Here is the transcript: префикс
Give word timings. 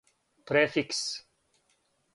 префикс 0.47 0.99